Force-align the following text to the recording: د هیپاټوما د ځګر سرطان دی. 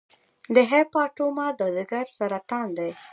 د 0.55 0.57
هیپاټوما 0.71 1.47
د 1.59 1.61
ځګر 1.75 2.05
سرطان 2.17 2.67
دی. 2.77 2.91